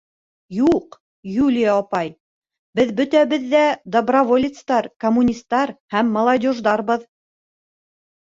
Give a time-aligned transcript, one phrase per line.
[0.59, 0.95] —Юҡ,
[1.31, 2.07] Юлия апай,
[2.79, 3.61] беҙ бөтәбеҙ ҙә
[3.95, 7.05] доброволецтар, коммунистар һәм молодеждарбыҙ.